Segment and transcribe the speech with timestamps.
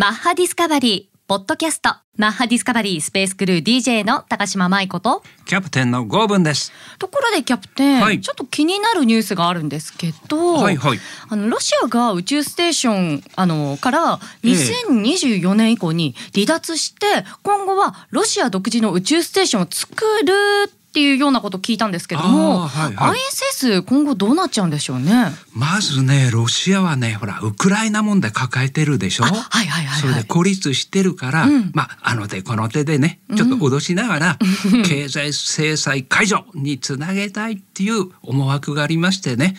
[0.00, 6.72] マッハディスカバリー、ポッドキャスト、マッハディスカバリースペースクルー DJ の高島舞子と、キャプテンのゴーブンです。
[6.98, 10.98] ところでキャプテン、はいちょっと気になるニュースがあるんですけど、はいはい。
[11.28, 23.18] あのロシアが宇宙ステーションあのからええ2024年以降に離脱して、今後はロシア独自の宇宙ステーションを作るっていうようなことを聞いたんですけども、はいはい
[23.62, 25.26] ISS 今後どうなっちゃうんでしょうね。
[25.54, 29.24] まずね、ロシアはね、ほら、ウクライナ問題抱えてるでしょ？
[29.24, 30.00] あはいはいはいはい。
[30.00, 34.38] それで孤立してるから、うんまあ、あの手この手でね、ちょっと脅しながら、
[34.84, 39.54] 経済制裁解除につなげたいっていう思惑がありましてね、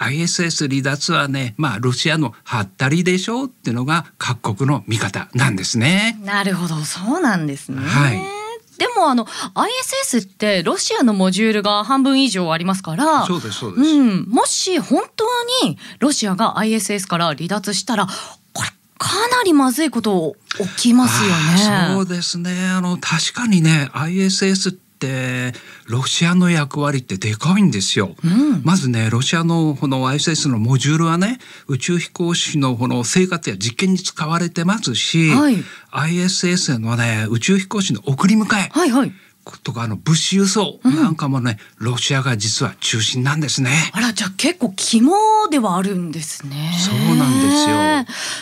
[0.00, 3.44] ISS 離脱はね、まあ、ロシアのハったりでしょ？
[3.44, 6.18] うっていうのが各国の見方なんですね。
[6.24, 7.78] なるほどそうなんですね。
[7.80, 8.33] はい
[8.78, 13.90] でもあの ISS ってロシアのモジュールが半分以上ありますからそうです、そうです。
[13.90, 15.24] うん、もし本当
[15.64, 18.06] にロシアが ISS から離脱したら
[18.52, 20.36] これかなりまずいこと
[20.76, 21.94] 起きますよね。
[21.94, 25.52] そうですねあの確かにね ISS って
[25.86, 28.14] ロシアの役割ってでかいんですよ。
[28.24, 35.56] うんまずねロシアのこの ISS のモジュールはね宇宙飛行士のこの生活や実験に使われてますし、はい
[35.90, 39.12] ISS のね宇宙飛行士の送り迎えはいはい。
[39.62, 43.70] とかあの物資輸送なんかもね、ロシアが実は中心なんですね。
[43.92, 46.72] あらじゃあ結構肝ではあるんですね。
[46.78, 47.76] そうなんですよ。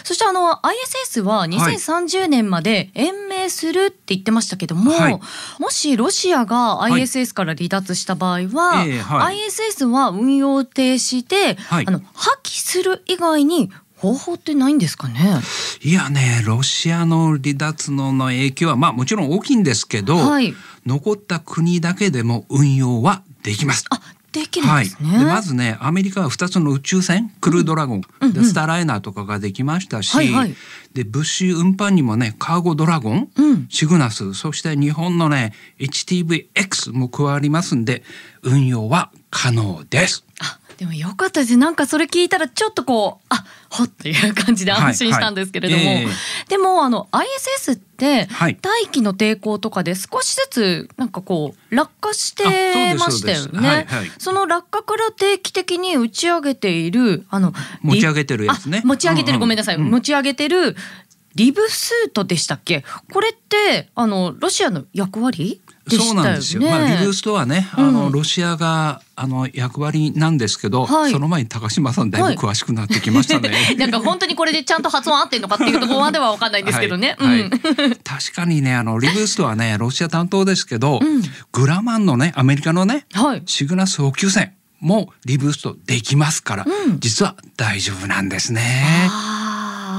[0.04, 5.20] そしてあの ISS は2030年まで延命するって言ってましたけども、はい
[5.58, 13.70] もしロシアがい ISS から離脱した場合は、ええはい ISS は運用停止で、はいあの破棄する以外に
[14.02, 15.40] 方法ってないんですかね？
[15.80, 20.52] いやねロシアの離脱のの影響はまあもちろん大きいんですけど、はい。
[20.84, 23.84] 残った国だけでも運用はできます。
[23.90, 24.00] あ
[24.32, 25.18] できるんはい、ですね。
[25.18, 28.00] でまずねアメリカは2つの宇宙船クルードラゴン、
[28.32, 30.54] でスターライナーとかができましたし、はいはい
[30.94, 38.02] で物資運搬にもねカーゴドラゴン、うんシグナスそして日本のね HTVX も加わりますんで
[38.42, 40.24] 運用は可能です。
[40.40, 41.56] あでもよかったです。
[41.56, 46.04] なんかそれ聞いたらちょっとこうあほっっていう感じで安心したんですけれども、はいはい。
[46.04, 46.08] え
[46.48, 48.58] でもあの ISS ってはい。
[48.60, 53.68] 大気の抵抗とかで少しずつなんかこう落下してましたよね。
[53.68, 54.10] はいはい。
[54.18, 58.80] その落下から定期的に打ち上げているあの持ち上げてるやつね。
[58.84, 60.76] あ持ち上げてる、うんうんごめんなさい、うん持ち上げてる
[61.34, 62.84] リブスートでしたっけ？
[63.10, 65.61] これってあのロシアの役割？
[65.90, 65.96] ね。
[65.98, 66.62] そうなんですよ。
[66.62, 73.50] まあリブースとはね、あの、うんロシアがあの役割なんですけど、はいその前に高島さんだいぶ詳しくなってきましたね。
[73.78, 77.16] なんか本当にこれでちゃんと発音合ってんのかっていうところまでは分かんないんですけどね。
[77.18, 77.60] はいうんはい
[78.02, 81.22] 確かにねあのリブースとはね ロシア担当ですけど、うん
[81.52, 83.42] グラマンのねアメリカのねはい。
[83.46, 89.08] シグナス補給船もリブーストできますから、うん実は大丈夫なんですね。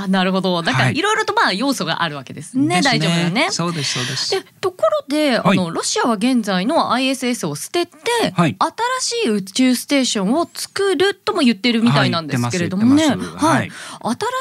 [0.08, 0.62] なるほど。
[0.62, 2.78] だからはいいろいろとまあ要素があるわけですね。
[2.78, 3.52] です大丈夫だね。
[3.52, 4.32] そうですそうです。
[4.32, 7.94] でところで、はいあのロシアは現在の ISS を捨てて、
[8.34, 8.56] はい
[9.00, 13.08] 新しい宇宙ステーションを作るとも言ってるみたいなんですけれどもね。
[13.08, 13.72] はい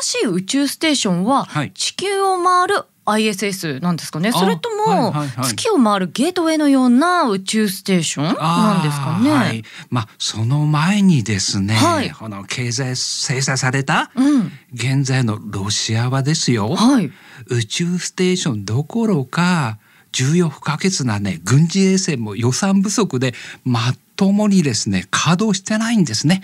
[0.02, 4.30] 新しい宇宙ステーションははい地球を回る ISS なんですかね。
[4.30, 9.30] あそれとも、月を回るゲートウェイのような宇宙ステーションなんですかね。
[9.30, 14.52] はい、まあその前にですね、はいこの経済制裁されたうん。
[14.72, 17.10] 現在のロシアはですよ、はい。
[17.46, 19.78] 宇宙ステーションどころか
[20.12, 23.80] 重要不可欠なね軍事衛星も予算不足でま
[24.16, 26.42] ともにですね稼働してないんですね。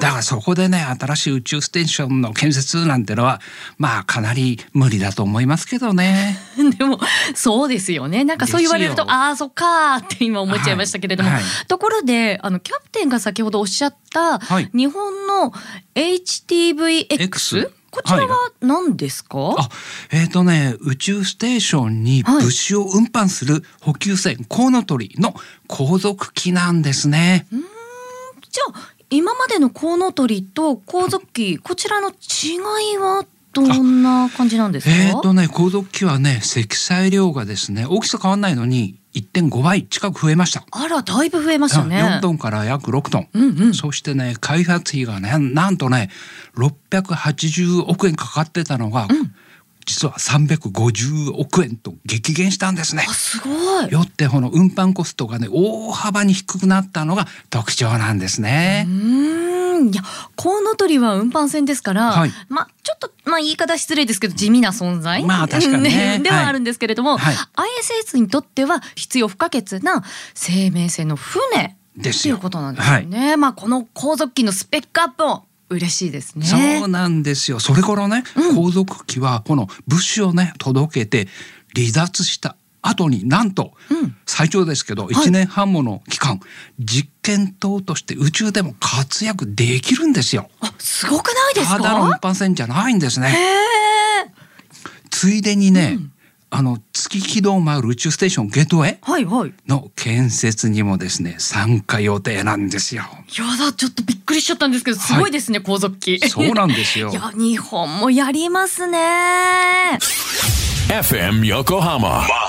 [0.00, 3.40] だからそこでね新しい宇宙ステーションの建設なんてのは
[3.78, 6.38] まあかなり無理だと思いますけどね。
[6.78, 6.98] でも
[7.34, 8.24] そうですよね。
[8.24, 11.42] なんかそう言われるとああそっかーって今思っちゃいましたけれども、はい。
[11.42, 14.70] はいところであのキャプテンが先ほどおっしゃった、はい。
[14.74, 15.52] 日本の
[15.94, 19.68] HTVX こちらは何ですか、あ
[20.10, 25.34] えーとね宇宙ステーションにはい物資を運搬する補給船コウノトリの
[25.68, 27.46] 後続機なんですね。
[28.50, 32.12] じゃあ今までのコウノトリと後続機こちらの違
[32.94, 34.94] いはどんな感じなんですか？
[34.94, 40.64] えーとね後続機はね積載量がですね大きさ変わんないのに1.5倍近く増えました。
[40.72, 42.02] あらだいぶ増えましたね。
[42.02, 43.74] 4トンから約6トン、うんうん。
[43.74, 46.10] そしてね開発費がねなんとね
[46.56, 49.06] 680億円かかってたのが、
[49.86, 53.04] 実は350億円と激減したんですね。
[53.08, 53.12] あ。
[53.12, 53.92] すごい。
[53.92, 58.86] よってこの運搬コストがね大幅に低くなったのが特徴なんですね。
[58.88, 58.90] う。
[58.90, 59.88] ーん。
[59.88, 60.02] いや
[60.36, 62.30] コウノトリは運搬船ですから、はい。
[62.48, 66.08] まあちょっとまあ言い方失礼ですけど地味な存在、まあ確かに ね。
[66.08, 66.22] はい。
[66.22, 67.34] ではあるんですけれども、はい。
[68.04, 70.02] ISS にとっては必要不可欠な
[70.34, 73.36] 生命線の船っていうことなんですよね。
[73.36, 76.46] まあこの後続機のスペックアップを嬉しいですね。
[76.46, 77.58] そうなんですよ。
[77.60, 78.24] それからね、
[78.54, 81.28] 皇族機はこの物資をね届けて
[81.74, 86.40] 離脱した後になんと、うん最長ですけど1年半もの期間、
[86.78, 90.50] 実験棟として宇宙でも活躍できるんですよ。
[90.60, 91.76] あ、すごくないですか？
[91.78, 93.34] ただの一般船じゃないんですね。
[95.10, 95.98] ついでにね、
[96.56, 99.52] あの月軌道を回る宇宙ステーションゲートウェイはいはい。
[99.66, 103.02] の建設にもですね参加予定なんですよ。
[103.36, 106.20] やだ、ちょっとびっくりしちゃったんですけど、すごいですね、皇族機。
[106.28, 107.14] そうなんですよ い。
[107.14, 109.98] や、日本もやりますね。
[110.88, 112.43] FM Maha Discovery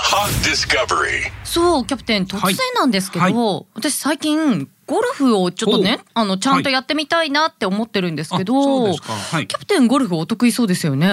[1.44, 3.66] そう、キャプテン、突然なんですけど、はい。
[3.74, 8.92] 私最近ゴルフをちょっとね、あのちゃんとやってみたいなって思ってるんですけど、は
[9.42, 9.48] い。
[9.48, 11.08] キャプテンゴルフお得意そうですよね。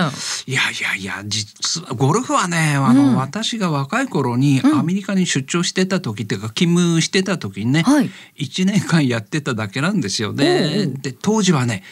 [0.47, 8.11] いやいやいや実はゴルフはねあの、うん私が若い頃にアメリカに出張してた時っていうか勤務してた時にね、はい。
[8.39, 10.87] 1年間やってただけなんですよね。
[10.87, 11.83] で当時はね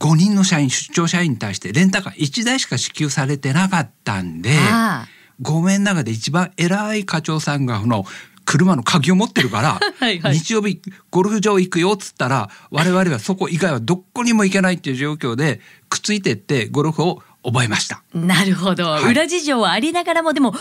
[0.00, 5.06] 5人の社員出張社員に対してレンタカー1台しか支給されてなかったんであ
[5.40, 8.04] ごめん中で一番偉い課長さんがこの
[8.44, 10.38] 車の鍵を持ってるから はいはい。
[10.38, 10.80] 日曜日
[11.10, 18.02] ゴルフ場行くよっつったら我々はそこ以外はどこにも行けないっていう状況でくっついてってゴルフを覚えました。
[18.14, 19.04] あ、なるほど、はい。
[19.10, 20.54] 裏事情はありながらもでも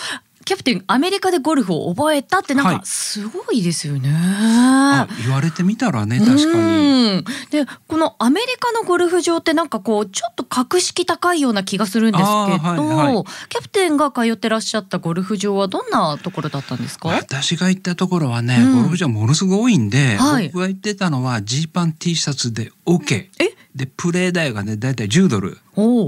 [0.47, 2.79] キャプテンアメリカでゴルフを覚えたってなんはい。
[2.79, 4.09] かすごいですよね。
[4.15, 6.63] あ言われてみたらね確かに。
[6.63, 13.23] うんでこのアメリカのゴルフ場ってなんかこうちょっと格式高いような気がするんですけど、はいはい。
[13.49, 17.09] キャプテンが通ってらっしゃったゴルフ場はどんなところだったんですか？
[17.09, 18.75] 私が行ったところはね、うん。
[18.77, 20.47] ゴルフ場ものすごい多いんで、はい。
[20.47, 25.59] 僕が行ってたのはジーパン T シャツで OK えでプレー代がねだいたい10ドル。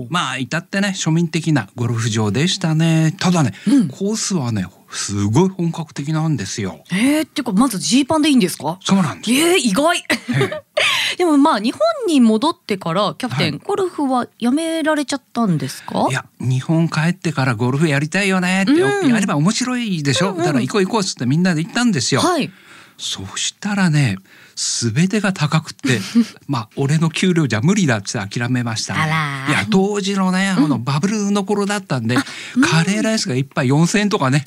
[0.10, 3.16] まあ至ってね庶民的なゴルフ場でしたね。
[3.19, 3.88] ただね、うん。
[3.88, 6.83] コースはねすごい本格的なんですよ。
[6.92, 8.80] えー、っていうかまずジーパンでいいんですか？
[8.81, 9.98] そうなんですえー、意外。
[9.98, 10.04] え
[10.39, 10.63] え。
[11.18, 13.62] でもまあ日本に戻ってからキャプテン、はい。
[13.63, 16.07] ゴルフはやめられちゃったんですか？
[16.10, 19.10] いや日本帰ってからゴルフやりたいよねって、うん。
[19.10, 20.44] やれば面白いでしょ、うんうん。
[20.44, 22.51] だから行こう行こうっつってみんなで行ったんですよ、はい。
[22.98, 24.18] そしたらね
[24.60, 26.02] 全てが高くって
[26.48, 29.00] まあ俺の給料じゃ無理だって諦めました、ね、
[29.48, 34.44] いや当時のねあのバブルの頃だったんで、カレーライスが一杯4,000円とかね。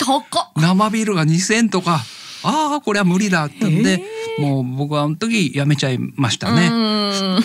[0.55, 2.03] 生ビールが2,000円とか
[2.43, 3.45] ああこれは無理だ。
[3.45, 4.01] ってんで
[4.37, 6.71] もう僕はあの時やめちゃいましたうね。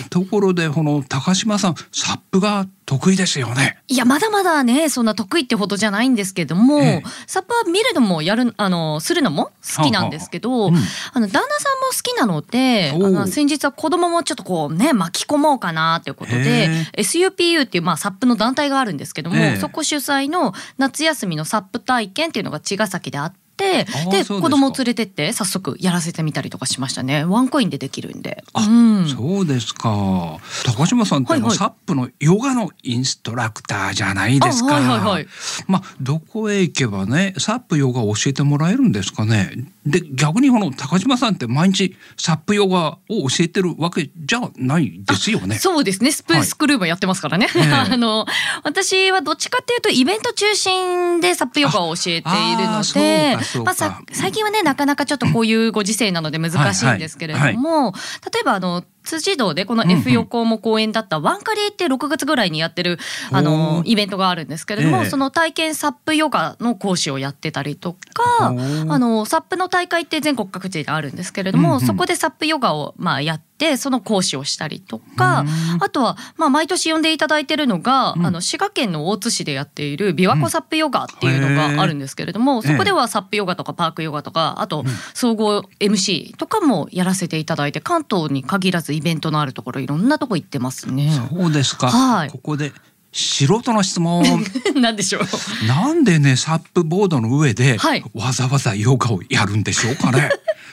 [0.09, 3.77] ところでこの高島さんサップが得意ですよね。
[3.87, 7.03] いやまだまだねそんな得意ってほどじゃないんですけども、ええ。
[7.27, 10.69] サップは見るのもやるあのするのも好きなんですけど、はあはあ。
[10.69, 10.83] うん。
[11.13, 16.67] あの旦那さんも好きなのであの先日は子供もちょっとこうね巻き込もうかなということでへ
[16.97, 19.57] SUPU っていうまあサップの団体があるんですけども、ええ。
[19.57, 23.48] そこ主催の夏休みのサップ体験っていうのが茅ヶ崎であって。
[23.59, 27.25] でそうで子供を連れてって早速やらせてみたりとかしましたね。
[27.25, 28.43] ワンコインでできるんで。
[28.53, 30.37] あ、うん、そうですか。
[30.65, 31.57] 高島さんってあの、はいはい。
[31.57, 34.77] サップのヨガのインストラクターじゃないですか。
[34.77, 35.27] あはいはいはい。
[35.67, 39.51] まあどこへ行けばねサップヨガを教えてもらえるんですかね。
[39.85, 45.57] で逆にこの高島さんって毎日サップヨガを教えてるわけじゃないですよね。
[45.57, 46.11] そうですね。
[46.11, 46.45] スプーはい。
[46.45, 47.63] スクルーもやってますからね、ええ。
[47.73, 48.25] あの
[48.63, 57.93] 私はどっちかっていうとイベント中心でサップヨガを教えているのでまあさ最近はねなかなかちょっとこういうご時世なので難しいんですけれども、
[58.33, 62.97] 例えばあの辻堂でこの F 横も公演だったワンカリって6月ぐらいにやってる
[63.31, 65.09] あおのーイベントがあるんですけれども、ええ。
[65.09, 68.53] その体験サップヨガの講師をやってたりとかあ
[68.99, 75.83] のサップの大会って全国各地であるんですけれども、そこでサップヨガをまあやってその講師をしたりとか、うん。
[75.83, 78.25] あとはまあ毎年呼んでいただいてるのが、うん。
[78.25, 91.09] あの滋賀県の大津市でやっている琵琶湖サップヨガっていうのがあるんですけれども、そこではサップヨガとかパークヨガとかあと総合 MC とかもやらせていただいて関東に限らずイベントのあるところいろんなとこ行ってますね。
[91.31, 91.89] そうですか。
[91.89, 92.73] はいここで
[93.13, 94.23] 素人の質問。
[94.75, 95.67] なんでしょう。
[95.67, 100.29] なんでねサップボードの上ではいわざわざヨガをやるんでしょうかね。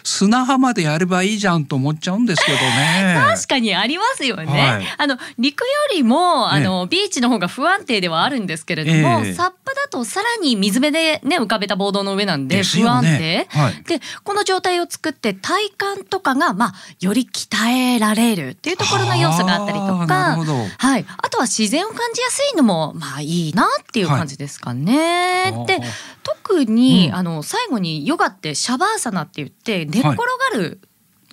[0.06, 3.16] 砂浜でやればいいじゃんと思っちゃうんですけどね。
[3.34, 4.46] 確かにありますよね。
[4.46, 13.58] はいあの陸よりもあの、ビーチの方が不安定ではあるんですけれども、ええサップだとさらに水辺でね浮かべたボードの上なんで不安よね定。
[13.58, 15.64] はいでこの状態を作って体
[15.96, 20.36] 幹とかがまあより鍛えられるっていうところの要素があったりとか。
[20.78, 25.52] はい、あとは自然を感じやすいのもまあいいなっていう感じですかね。
[25.52, 25.80] はいで
[26.26, 27.14] 特に、うん。
[27.14, 30.80] あの最後にヨガってシャバーサナって言って寝っ転がる、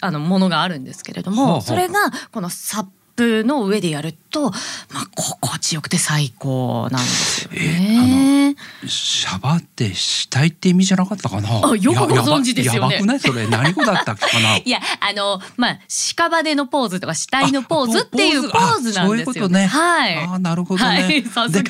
[0.01, 1.61] あのものがあるんですけれども、はあはあ。
[1.61, 1.95] それが
[2.31, 8.55] このサップの上でやると、まあ、心地よくて最高なんですよえね。
[8.87, 11.49] シャバってしたいって意味じゃなかったかな？
[11.49, 13.19] あよくご存知ですよねややばくない？
[13.19, 14.57] それ何語だったっけかな？
[14.63, 18.79] いやあのまあ屍のポーズとか死体のポーズっていうポーズ？
[18.79, 19.01] なんですよ、ね。
[19.01, 19.65] あそういうことね。
[19.65, 20.17] はい。
[20.17, 21.03] あなるほどね。
[21.03, 21.63] はいさすで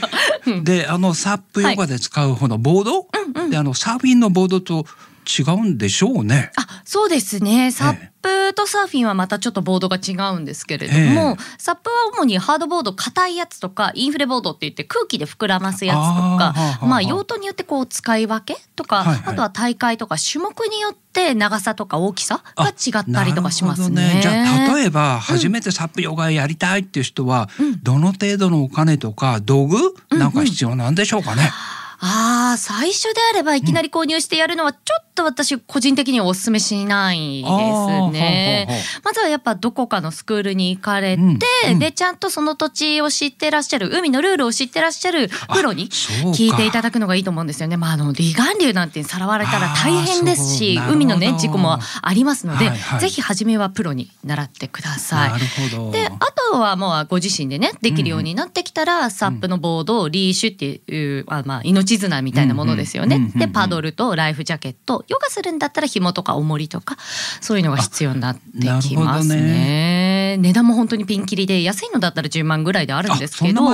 [0.62, 3.08] であのサップヨガで使うこのボード、
[3.50, 4.86] であのサーフィンのボードと
[5.26, 6.52] 違うんでしょうね。
[6.56, 7.72] あそうですね。
[7.72, 19.34] サップとサーフィンはまたちょっとボードが違うんですけれども、サップは主にハードボード硬いやつとかインフレボードって言って空気で膨らますやつとかあまあ用途によってこう使い分けとか、はいはい。
[19.34, 23.96] あとは大会とか種目によって長さとか大きさが違ったりとかしますね。
[23.96, 27.50] なるほどじゃあ例えば初めてサップヨガやりたいっていう人は、
[27.82, 29.78] どの程度のお金とか道具
[30.10, 31.52] なんか必要なんでしょうかね。
[32.06, 38.68] ああ最初であればいきなり購入してやるのはちょっと私個人的にはお勧めしないですね。
[39.04, 41.30] まずはやっぱどこかのスクールに行かれて、うん
[41.74, 47.78] うんでちゃんとその土地を知ってらっしゃる海のルールを知ってらっしゃるプロに聞いていただくのがいいと思うんですよね。
[47.78, 55.32] まああの離岸流なんてさらわれたら大変ですし海のね事故もありますので、はいはいぜひ初めはプロに習ってください。
[55.32, 55.92] なるほど。
[55.92, 56.18] であ
[56.52, 63.18] とはもうご自身でねできるようになってきたら、サップのボードをリーシュっていう、あまあ、命綱みたいなものですよね。
[63.18, 66.98] うんうんうんうんでパドルとライフジャケットヨガするんだったら紐とか重りとか
[67.42, 69.54] そういうのが必要になってきますなるほど
[70.38, 70.50] ね。
[70.50, 73.72] 値段も本当にピンキリで安いのだったら10万ぐらいであるんですけど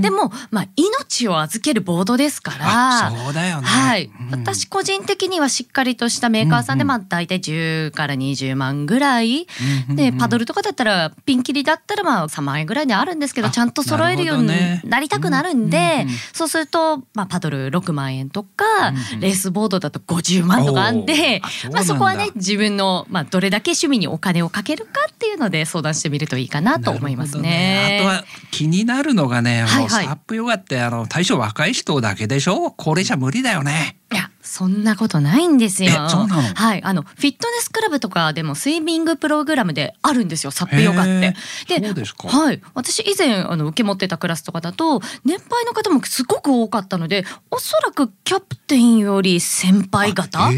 [0.00, 2.58] でも、まあ、命を預けるボードですから
[3.06, 3.66] あそうだよね。
[3.66, 4.40] はい、うん。
[4.40, 6.98] 私個人的にはしっかりとしたメーカーさんで、うんうん。
[6.98, 9.46] まあ大体10から20万ぐらい、
[9.88, 14.48] うんうんでパドルとかだったらピンキリだったらまあ3万円ぐらいであるんですけどあちゃんと揃えるように
[14.84, 19.20] なりたくなるんで、うんうんうんそうすると、まあ、パドル6万円とか、うんうん。
[19.20, 21.40] レースボードだと50万とかあんでおー。
[21.42, 21.78] あそうなんだ。
[21.78, 27.98] まあ、そこはね自分の、まあ、どれだけ趣味にお金をかけるかっていうので相談してみるといいかなと思いますね。
[27.98, 32.70] なるほどあとは気になるのがね、はいはいサップヨガってあの対象若い人だけでしょ？
[32.70, 33.98] 高齢者無理だよね。
[34.12, 35.90] いやそんなことないんですよ。
[35.90, 40.50] はい、あのフィットネスクラブとかでもスイミングプログラムであるんですよ。
[40.50, 41.34] サップヨガっへ
[41.66, 41.74] て。
[41.80, 50.52] ーそうですかはい、私以前あの受け持ってたクラスとかだと年配の方もすごく多かったので、おそらくキャプテンより先輩方、は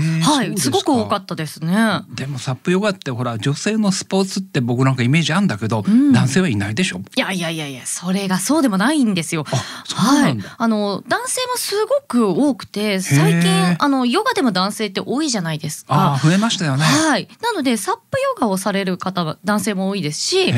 [0.45, 2.03] い、すごく多かったですね。
[2.11, 6.99] でもサップヨガってほら女性のスポーツって僕なんかイメージあるんだけど、ん男性はいないでしょ？
[6.99, 9.45] いやいやいやいやそれがそうでもないんですよ。
[9.51, 15.95] あそうなんだはい、あの男性もすごく多くて最へ近ーあのヨガでも男性って多いじゃないですか。
[15.95, 16.85] ああ増えましたよね。
[16.85, 20.53] はい、なのでサップヨガをされる方は男性も多いですし。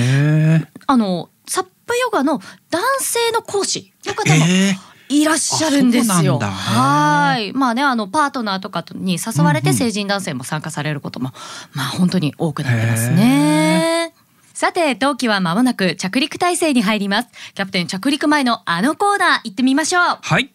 [0.86, 6.38] あのサップヨガの男性の講師の方もええいらっしゃるんですよ。
[6.38, 11.32] はいまあねあのパートナーとかに誘われてうんうん成人男性も参加されることも、
[11.72, 14.14] まあ本当に多くなってますね。
[14.54, 20.50] さて冬季は間もなく着陸態勢に入りますキャプテン着陸前のあのコーナー行ってみましょうはい。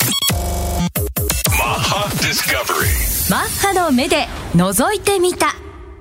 [3.30, 5.48] マッハの目で覗いてみた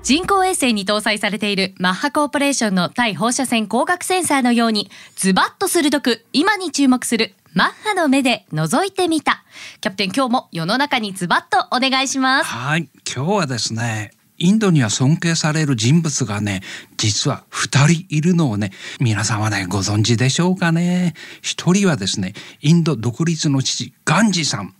[0.03, 9.43] 人工衛星に搭載されているマッハコーポレーションの対放射線光学センサーのようにズバッと鋭く今に注目するマッハの目で覗いてみた
[9.81, 12.87] キャプテン今日も世の中にズバッとお願いしますはい。
[13.13, 14.11] 今日はですね。
[14.37, 16.61] インドには尊敬される人物がね、
[16.97, 21.13] 実は二人いるのをね、皆さんはね、ご存知でしょうかね。
[21.41, 24.73] 一人はですね、インド独立の父、ガンジーさん。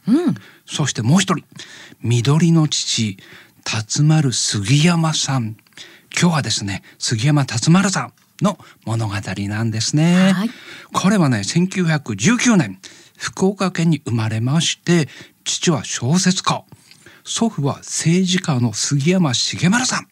[0.66, 1.46] そしてもう一人、
[2.02, 3.18] 緑の父、
[3.64, 5.56] 辰丸杉山さん。
[6.20, 9.14] 今日はですね、杉山辰丸さんの物語
[9.48, 10.32] なんですね。
[10.34, 10.50] はい
[10.94, 12.80] 彼はね、1919年、
[13.18, 15.10] 福岡県に生まれまして、
[15.44, 16.64] 父は小説家。
[17.26, 20.08] 祖父は政治家の杉山重丸さん。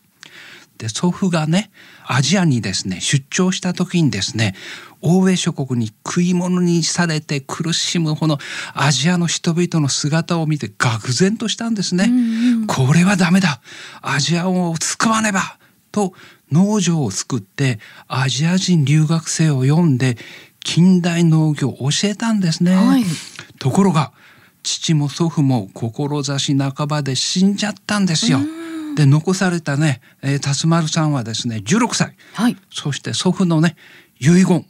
[0.77, 1.71] で祖父がね
[2.05, 4.55] アジアにですね出張した時にですね
[5.01, 8.39] 欧米諸国に食い物にされて苦しむこの
[8.73, 12.09] アジアの人々の姿を見て愕然としたんですね。
[12.67, 13.61] これはダメだ
[14.01, 15.59] アジアを救わねば
[15.91, 16.13] と
[16.51, 20.17] 農場を作ってアジア人留学生を呼んで
[20.63, 22.75] 近代農業を教えたんですね。
[22.75, 23.03] はい
[23.59, 24.11] ところが
[24.63, 28.39] 父も祖父も志半ばで死んじゃったんですよ。
[28.95, 32.15] で残されたね、えー、辰丸さんはですね16歳。
[32.33, 32.57] はい。
[32.71, 33.75] そして祖父のね
[34.19, 34.65] 遺言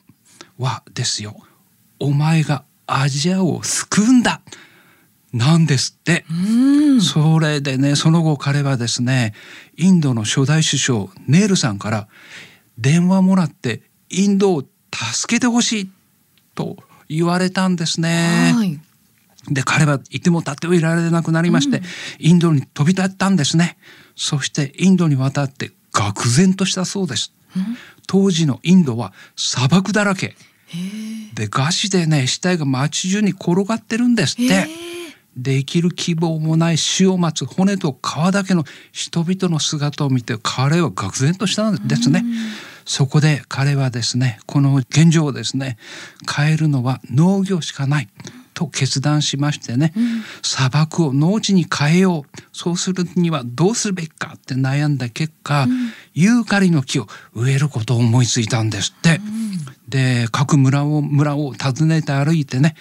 [0.57, 1.35] はですよ
[1.99, 4.41] 「お前がアジアを救うんだ」
[5.31, 6.25] なんですって。
[7.01, 9.33] それでねその後彼はですね
[9.77, 12.07] インドの初代首相ネールさんから
[12.77, 15.89] 電話もらってインドを助けてほしい
[16.55, 16.77] と
[17.09, 18.53] 言われたんですね。
[18.55, 18.79] はい
[19.49, 21.81] で彼はいても立ってもいられなくなりまして、
[22.19, 23.77] インドに飛び立ったんですね。
[24.15, 27.33] そしてインドに渡って愕然としたそうです、
[28.07, 30.35] 当時のインドは砂漠だらけ。
[31.33, 34.67] で餓死でね死体が街中に転がってるんですって、
[35.35, 42.23] で生きる希望もない死を待つ骨と皮だけの人々の姿を見て彼は愕然としたんですね。
[42.85, 45.77] そこで彼はですねこの現状をですね
[46.29, 48.09] 変えるのは農業しかない
[48.63, 52.41] と決断しましてね、うん、砂漠を農地に変えよう。
[52.51, 59.17] そうするにはどうするべきかって悩んだ結果、うん、ユーカリの木を植えることを思いついたんですって。
[59.17, 62.75] うん、で各村を村を訪ねて歩いてね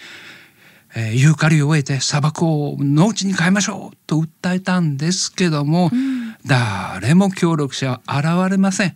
[0.94, 8.88] えー、ユーカリを植えて砂漠を農地に変えましょうと訴えたんですけども、うん、誰も協力者は現れません。
[8.88, 8.94] うん、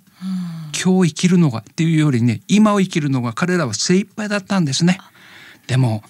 [0.78, 4.99] 今日生きるのがっていうよりね今を生きるのが彼らは精一杯だったんですね。
[5.66, 6.02] でも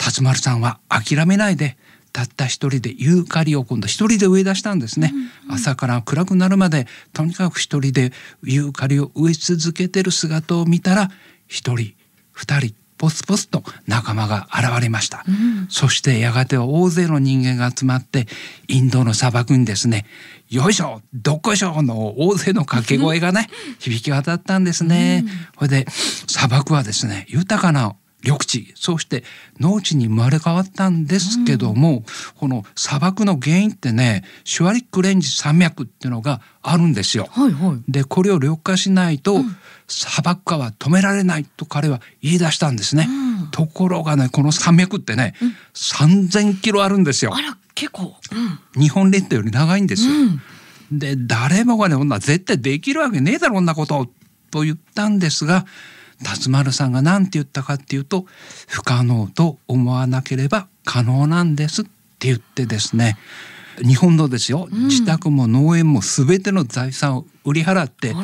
[0.00, 1.76] 辰丸さんは諦めないで
[2.12, 11.10] たった一人でユーカリを今度一人で植え出したんですね、うんうん、朝から暗くなるまでとにかく一人でユーカリを植え続けてる姿を見たら
[11.46, 11.94] 一人
[12.32, 18.26] 二人ポツポツと仲間が現れました、うん、そしてやがては大勢の人間が集まって
[18.68, 20.04] インドの砂漠にですね
[20.50, 25.24] よいしょどっこいしょの大勢の掛け声がね響き渡ったんですね、
[25.56, 29.24] こ、うん、れで砂漠はですね豊かな緑地そして
[29.58, 32.04] 農地に生まれ変わったんですけども、うん、
[32.36, 37.26] この砂漠の原因ってねシュワリックレンジ山脈っていうのがあるんですよ。
[37.30, 39.56] はいはい、でこれを緑化しないと、うん、
[39.88, 43.08] 砂漠化は止められないと彼は言い出したんですね。
[43.08, 47.34] うん、ところがねこの山脈ってね、うん、3,000キロあるんですよ。
[47.34, 48.14] あら結構、
[48.74, 50.12] 日本列島より長いんですよ。
[50.92, 54.08] で誰もがね女絶対できるわけねえだろこんなこと
[54.50, 55.64] と言ったんですが
[56.22, 58.26] 辰丸さんが何て言ったかっていうと
[58.68, 61.90] 不可能と思わなければ可能なんですって
[62.28, 63.16] 言ってですね。
[63.82, 68.14] 日本のですよ、うん、自宅も農園も全ての財産を売り払って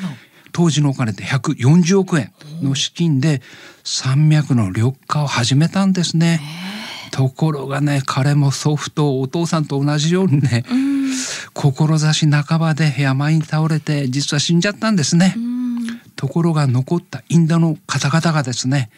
[0.52, 3.40] 当時のお金で140億円の資金で
[3.82, 6.40] 山脈の緑化を始めたんですね。
[7.12, 11.10] ところがね彼も祖父とお父さんと同じようにね、うん、
[11.54, 15.34] 志半ばで病に倒れて実は死んじゃったんですね。
[15.36, 15.55] うん
[16.16, 18.90] ところが残ったインドの方々がですね。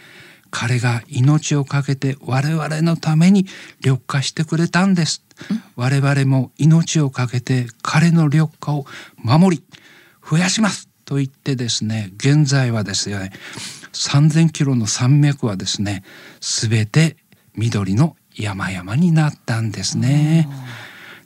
[0.50, 3.46] 彼が命を懸けて我々のために
[3.84, 5.22] 緑化してくれたんです。
[5.76, 9.62] 我々も命を懸けて彼の緑化を守り
[10.28, 10.88] 増やします。
[11.04, 13.32] と言ってですね現在はですよね
[13.92, 16.02] 3,000キロの山脈はですね
[16.40, 17.16] 全て
[17.54, 20.48] 緑の山々になったんですね。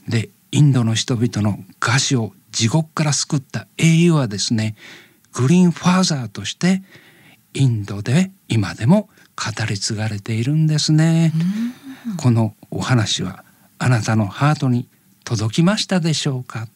[0.09, 4.77] でインドの人々の餓死を地獄から救った英雄はですね
[5.33, 6.83] グリーンファーザーとして
[7.55, 11.33] インドで今でも語り継がれているんですね。
[12.19, 13.45] このお話は
[13.79, 14.89] あなたのハートに
[15.25, 16.69] 届きましたでしょうか？